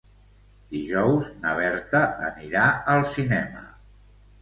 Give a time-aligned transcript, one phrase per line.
[0.75, 2.67] Dijous na Berta anirà
[2.97, 3.67] al cinema.